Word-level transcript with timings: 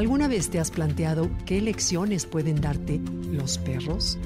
¿Alguna 0.00 0.28
vez 0.28 0.48
te 0.48 0.58
has 0.58 0.70
planteado 0.70 1.28
qué 1.44 1.60
lecciones 1.60 2.24
pueden 2.24 2.58
darte 2.58 3.02
los 3.30 3.58
perros? 3.58 4.16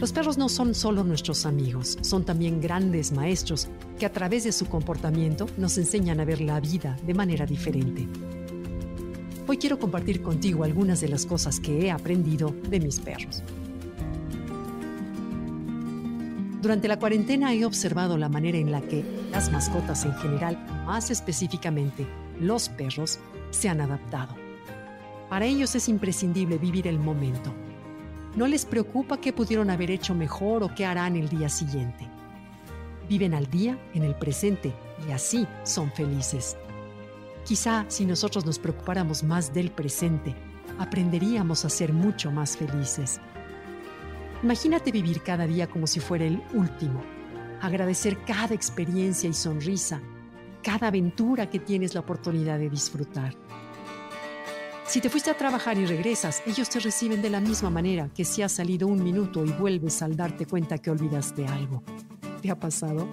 Los 0.00 0.14
perros 0.14 0.38
no 0.38 0.48
son 0.48 0.74
solo 0.74 1.04
nuestros 1.04 1.44
amigos, 1.44 1.98
son 2.00 2.24
también 2.24 2.58
grandes 2.58 3.12
maestros 3.12 3.68
que 3.98 4.06
a 4.06 4.12
través 4.14 4.44
de 4.44 4.52
su 4.52 4.64
comportamiento 4.64 5.46
nos 5.58 5.76
enseñan 5.76 6.20
a 6.20 6.24
ver 6.24 6.40
la 6.40 6.58
vida 6.58 6.96
de 7.06 7.12
manera 7.12 7.44
diferente. 7.44 8.08
Hoy 9.46 9.58
quiero 9.58 9.78
compartir 9.78 10.22
contigo 10.22 10.64
algunas 10.64 11.02
de 11.02 11.08
las 11.08 11.26
cosas 11.26 11.60
que 11.60 11.78
he 11.84 11.90
aprendido 11.90 12.54
de 12.70 12.80
mis 12.80 13.00
perros. 13.00 13.42
Durante 16.62 16.88
la 16.88 16.98
cuarentena 16.98 17.52
he 17.52 17.66
observado 17.66 18.16
la 18.16 18.30
manera 18.30 18.56
en 18.56 18.72
la 18.72 18.80
que 18.80 19.04
las 19.32 19.52
mascotas 19.52 20.06
en 20.06 20.14
general, 20.14 20.56
más 20.86 21.10
específicamente 21.10 22.06
los 22.40 22.70
perros, 22.70 23.18
se 23.50 23.68
han 23.68 23.80
adaptado. 23.80 24.34
Para 25.28 25.44
ellos 25.44 25.74
es 25.74 25.88
imprescindible 25.88 26.58
vivir 26.58 26.86
el 26.86 26.98
momento. 26.98 27.52
No 28.34 28.46
les 28.46 28.64
preocupa 28.64 29.20
qué 29.20 29.32
pudieron 29.32 29.70
haber 29.70 29.90
hecho 29.90 30.14
mejor 30.14 30.62
o 30.62 30.74
qué 30.74 30.86
harán 30.86 31.16
el 31.16 31.28
día 31.28 31.48
siguiente. 31.48 32.08
Viven 33.08 33.34
al 33.34 33.50
día, 33.50 33.78
en 33.94 34.04
el 34.04 34.14
presente, 34.14 34.72
y 35.06 35.12
así 35.12 35.46
son 35.64 35.90
felices. 35.92 36.56
Quizá 37.44 37.86
si 37.88 38.04
nosotros 38.04 38.44
nos 38.44 38.58
preocupáramos 38.58 39.22
más 39.22 39.52
del 39.52 39.70
presente, 39.70 40.34
aprenderíamos 40.78 41.64
a 41.64 41.70
ser 41.70 41.92
mucho 41.92 42.30
más 42.30 42.56
felices. 42.56 43.20
Imagínate 44.42 44.92
vivir 44.92 45.22
cada 45.22 45.46
día 45.46 45.66
como 45.66 45.86
si 45.86 46.00
fuera 46.00 46.26
el 46.26 46.42
último, 46.52 47.02
agradecer 47.60 48.18
cada 48.24 48.54
experiencia 48.54 49.28
y 49.28 49.34
sonrisa, 49.34 50.00
cada 50.68 50.88
aventura 50.88 51.48
que 51.48 51.60
tienes 51.60 51.94
la 51.94 52.00
oportunidad 52.00 52.58
de 52.58 52.68
disfrutar. 52.68 53.34
Si 54.86 55.00
te 55.00 55.08
fuiste 55.08 55.30
a 55.30 55.36
trabajar 55.36 55.78
y 55.78 55.86
regresas, 55.86 56.42
ellos 56.44 56.68
te 56.68 56.78
reciben 56.78 57.22
de 57.22 57.30
la 57.30 57.40
misma 57.40 57.70
manera 57.70 58.10
que 58.14 58.26
si 58.26 58.42
has 58.42 58.52
salido 58.52 58.86
un 58.86 59.02
minuto 59.02 59.46
y 59.46 59.50
vuelves 59.50 60.02
al 60.02 60.14
darte 60.14 60.44
cuenta 60.44 60.76
que 60.76 60.90
olvidaste 60.90 61.46
algo. 61.46 61.82
¿Te 62.42 62.50
ha 62.50 62.60
pasado? 62.60 63.08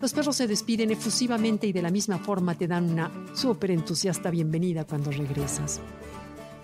Los 0.00 0.12
perros 0.12 0.34
se 0.34 0.48
despiden 0.48 0.90
efusivamente 0.90 1.68
y 1.68 1.72
de 1.72 1.82
la 1.82 1.90
misma 1.90 2.18
forma 2.18 2.56
te 2.56 2.66
dan 2.66 2.90
una 2.90 3.12
súper 3.34 3.70
entusiasta 3.70 4.28
bienvenida 4.28 4.84
cuando 4.84 5.12
regresas. 5.12 5.80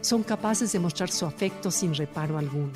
Son 0.00 0.24
capaces 0.24 0.72
de 0.72 0.80
mostrar 0.80 1.08
su 1.12 1.24
afecto 1.24 1.70
sin 1.70 1.94
reparo 1.94 2.36
alguno. 2.36 2.72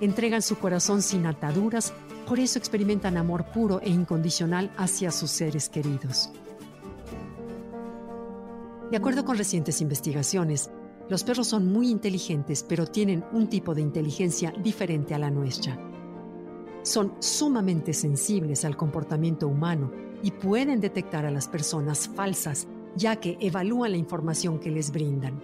Entregan 0.00 0.42
su 0.42 0.58
corazón 0.58 1.02
sin 1.02 1.26
ataduras 1.26 1.92
por 2.26 2.38
eso 2.38 2.58
experimentan 2.58 3.16
amor 3.16 3.46
puro 3.46 3.80
e 3.82 3.90
incondicional 3.90 4.70
hacia 4.76 5.10
sus 5.10 5.30
seres 5.30 5.68
queridos. 5.68 6.30
De 8.90 8.96
acuerdo 8.96 9.24
con 9.24 9.38
recientes 9.38 9.80
investigaciones, 9.80 10.70
los 11.08 11.24
perros 11.24 11.48
son 11.48 11.72
muy 11.72 11.90
inteligentes, 11.90 12.62
pero 12.62 12.86
tienen 12.86 13.24
un 13.32 13.48
tipo 13.48 13.74
de 13.74 13.82
inteligencia 13.82 14.52
diferente 14.62 15.14
a 15.14 15.18
la 15.18 15.30
nuestra. 15.30 15.78
Son 16.82 17.14
sumamente 17.18 17.92
sensibles 17.92 18.64
al 18.64 18.76
comportamiento 18.76 19.48
humano 19.48 19.92
y 20.22 20.30
pueden 20.30 20.80
detectar 20.80 21.26
a 21.26 21.30
las 21.30 21.48
personas 21.48 22.08
falsas, 22.08 22.68
ya 22.96 23.16
que 23.16 23.36
evalúan 23.40 23.92
la 23.92 23.96
información 23.96 24.58
que 24.58 24.70
les 24.70 24.90
brindan. 24.90 25.40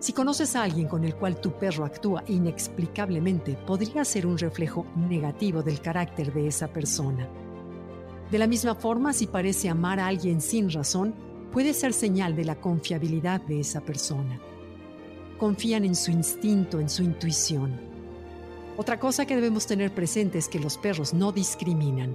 Si 0.00 0.14
conoces 0.14 0.56
a 0.56 0.62
alguien 0.62 0.88
con 0.88 1.04
el 1.04 1.14
cual 1.14 1.38
tu 1.42 1.52
perro 1.52 1.84
actúa 1.84 2.24
inexplicablemente, 2.26 3.52
podría 3.66 4.02
ser 4.02 4.26
un 4.26 4.38
reflejo 4.38 4.86
negativo 4.96 5.62
del 5.62 5.82
carácter 5.82 6.32
de 6.32 6.46
esa 6.46 6.68
persona. 6.68 7.28
De 8.30 8.38
la 8.38 8.46
misma 8.46 8.74
forma, 8.74 9.12
si 9.12 9.26
parece 9.26 9.68
amar 9.68 10.00
a 10.00 10.06
alguien 10.06 10.40
sin 10.40 10.70
razón, 10.70 11.14
puede 11.52 11.74
ser 11.74 11.92
señal 11.92 12.34
de 12.34 12.46
la 12.46 12.54
confiabilidad 12.54 13.42
de 13.42 13.60
esa 13.60 13.82
persona. 13.82 14.40
Confían 15.38 15.84
en 15.84 15.94
su 15.94 16.10
instinto, 16.10 16.80
en 16.80 16.88
su 16.88 17.02
intuición. 17.02 17.78
Otra 18.78 18.98
cosa 18.98 19.26
que 19.26 19.34
debemos 19.34 19.66
tener 19.66 19.92
presente 19.92 20.38
es 20.38 20.48
que 20.48 20.60
los 20.60 20.78
perros 20.78 21.12
no 21.12 21.30
discriminan. 21.30 22.14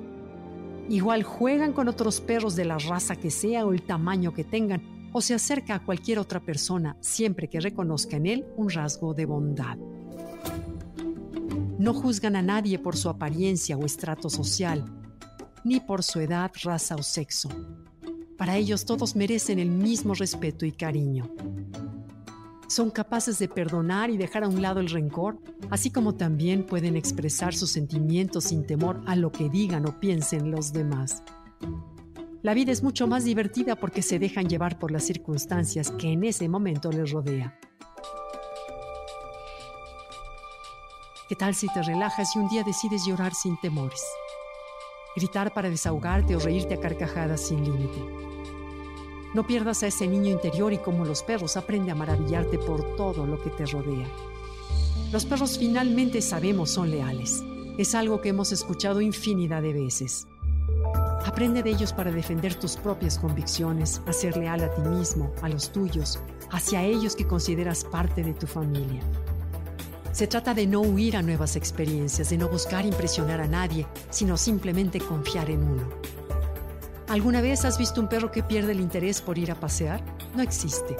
Igual 0.90 1.22
juegan 1.22 1.72
con 1.72 1.88
otros 1.88 2.20
perros 2.20 2.56
de 2.56 2.66
la 2.66 2.80
raza 2.80 3.16
que 3.16 3.30
sea 3.30 3.64
o 3.64 3.74
el 3.74 3.84
tamaño 3.84 4.34
que 4.34 4.44
tengan, 4.44 4.95
o 5.18 5.22
se 5.22 5.34
acerca 5.34 5.76
a 5.76 5.80
cualquier 5.80 6.20
otra 6.20 6.42
persona 6.42 6.98
siempre 7.00 7.48
que 7.48 7.62
reconozca 7.62 8.18
en 8.18 8.26
él 8.26 8.46
un 8.58 8.70
rasgo 8.70 9.14
de 9.14 9.26
bondad. 9.26 9.78
No 11.80 11.94
juzgan 11.94 12.36
a 12.36 12.42
nadie 12.42 12.80
por 12.80 12.98
su 12.98 13.08
apariencia 13.08 13.78
o 13.78 13.86
estrato 13.86 14.30
social, 14.30 14.84
ni 15.64 15.80
por 15.80 16.04
su 16.04 16.20
edad, 16.20 16.52
raza 16.62 16.96
o 16.96 17.02
sexo. 17.02 17.48
Para 18.38 18.58
ellos 18.58 18.84
todos 18.84 19.16
merecen 19.16 19.58
el 19.60 19.70
mismo 19.70 20.16
respeto 20.16 20.66
y 20.66 20.74
cariño. 20.74 21.32
Son 22.68 22.92
capaces 22.92 23.40
de 23.40 23.48
perdonar 23.48 24.10
y 24.10 24.18
dejar 24.18 24.44
a 24.44 24.50
un 24.50 24.62
lado 24.62 24.82
el 24.82 24.90
rencor, 24.90 25.40
así 25.70 25.92
como 25.92 26.16
también 26.16 26.66
pueden 26.66 26.98
expresar 26.98 27.56
sus 27.56 27.72
sentimientos 27.72 28.44
sin 28.44 28.68
temor 28.68 29.00
a 29.06 29.16
lo 29.16 29.32
que 29.32 29.50
digan 29.50 29.86
o 29.86 29.98
piensen 29.98 30.52
los 30.52 30.74
demás. 30.74 31.24
La 32.46 32.54
vida 32.54 32.72
es 32.72 32.84
mucho 32.84 33.08
más 33.08 33.24
divertida 33.24 33.76
porque 33.76 34.04
se 34.04 34.20
dejan 34.20 34.48
llevar 34.48 34.78
por 34.78 34.92
las 34.92 35.04
circunstancias 35.04 35.90
que 35.90 36.12
en 36.12 36.24
ese 36.24 36.48
momento 36.48 36.92
les 36.92 37.10
rodea. 37.10 37.58
¿Qué 41.28 41.36
tal 41.36 41.56
si 41.56 41.68
te 41.74 41.82
relajas 41.82 42.36
y 42.36 42.38
un 42.38 42.48
día 42.48 42.62
decides 42.62 43.04
llorar 43.04 43.34
sin 43.34 43.60
temores? 43.60 44.06
Gritar 45.16 45.56
para 45.56 45.72
desahogarte 45.72 46.36
o 46.36 46.40
reírte 46.40 46.76
a 46.76 46.80
carcajadas 46.80 47.42
sin 47.48 47.64
límite. 47.64 48.00
No 49.34 49.48
pierdas 49.48 49.82
a 49.82 49.88
ese 49.88 50.06
niño 50.06 50.30
interior 50.30 50.72
y 50.72 50.78
como 50.78 51.04
los 51.04 51.24
perros 51.24 51.58
aprende 51.58 51.90
a 51.90 51.96
maravillarte 51.96 52.60
por 52.60 52.96
todo 52.96 53.26
lo 53.26 53.42
que 53.42 53.50
te 53.50 53.66
rodea. 53.66 54.08
Los 55.12 55.26
perros 55.26 55.58
finalmente 55.58 56.22
sabemos 56.22 56.70
son 56.70 56.92
leales. 56.92 57.44
Es 57.80 57.96
algo 57.96 58.22
que 58.22 58.30
hemos 58.30 58.52
escuchado 58.52 59.02
infinidad 59.02 59.64
de 59.64 59.74
veces. 59.74 60.28
Aprende 61.26 61.64
de 61.64 61.72
ellos 61.72 61.92
para 61.92 62.12
defender 62.12 62.54
tus 62.54 62.78
propias 62.78 63.18
convicciones, 63.18 64.00
a 64.06 64.14
ser 64.14 64.38
leal 64.38 64.64
a 64.64 64.70
ti 64.70 64.82
mismo, 64.82 65.34
a 65.42 65.50
los 65.50 65.72
tuyos, 65.72 66.20
hacia 66.52 66.84
ellos 66.84 67.16
que 67.16 67.26
consideras 67.26 67.84
parte 67.84 68.24
de 68.24 68.36
tu 68.36 68.46
familia. 68.46 69.02
Se 70.12 70.28
trata 70.28 70.54
de 70.54 70.68
no 70.68 70.82
huir 70.82 71.18
a 71.18 71.24
nuevas 71.24 71.56
experiencias, 71.56 72.30
de 72.30 72.38
no 72.38 72.48
buscar 72.48 72.86
impresionar 72.86 73.42
a 73.42 73.48
nadie, 73.48 73.88
sino 74.12 74.38
simplemente 74.38 75.00
confiar 75.00 75.50
en 75.50 75.64
uno. 75.64 75.90
¿Alguna 77.08 77.42
vez 77.42 77.66
has 77.66 77.80
visto 77.80 78.00
un 78.00 78.08
perro 78.08 78.32
que 78.32 78.44
pierde 78.44 78.74
el 78.74 78.80
interés 78.80 79.20
por 79.20 79.40
ir 79.40 79.52
a 79.52 79.60
pasear? 79.60 80.04
No 80.36 80.44
existe. 80.44 80.96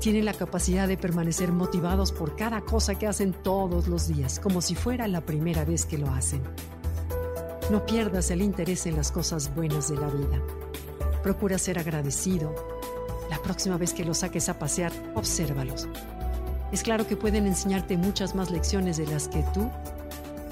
Tienen 0.00 0.24
la 0.24 0.34
capacidad 0.34 0.88
de 0.88 0.96
permanecer 0.96 1.52
motivados 1.52 2.10
por 2.10 2.34
cada 2.34 2.62
cosa 2.62 2.96
que 2.98 3.06
hacen 3.06 3.32
todos 3.32 3.86
los 3.86 4.08
días, 4.08 4.40
como 4.40 4.60
si 4.60 4.74
fuera 4.74 5.06
la 5.06 5.20
primera 5.20 5.64
vez 5.64 5.86
que 5.86 5.98
lo 5.98 6.10
hacen. 6.10 6.42
No 7.70 7.86
pierdas 7.86 8.32
el 8.32 8.42
interés 8.42 8.86
en 8.86 8.96
las 8.96 9.12
cosas 9.12 9.54
buenas 9.54 9.88
de 9.90 9.96
la 9.96 10.08
vida. 10.08 10.42
Procura 11.22 11.56
ser 11.56 11.78
agradecido. 11.78 12.52
La 13.30 13.40
próxima 13.40 13.76
vez 13.78 13.94
que 13.94 14.04
los 14.04 14.18
saques 14.18 14.48
a 14.48 14.58
pasear, 14.58 14.90
obsérvalos. 15.14 15.86
Es 16.72 16.82
claro 16.82 17.06
que 17.06 17.16
pueden 17.16 17.46
enseñarte 17.46 17.96
muchas 17.96 18.34
más 18.34 18.50
lecciones 18.50 18.96
de 18.96 19.06
las 19.06 19.28
que 19.28 19.44
tú, 19.54 19.70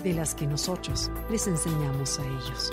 de 0.04 0.12
las 0.14 0.36
que 0.36 0.46
nosotros 0.46 1.10
les 1.28 1.48
enseñamos 1.48 2.20
a 2.20 2.24
ellos. 2.24 2.72